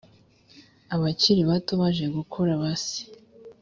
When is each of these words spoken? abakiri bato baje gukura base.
abakiri 0.95 1.41
bato 1.49 1.73
baje 1.81 2.05
gukura 2.15 2.51
base. 2.61 2.99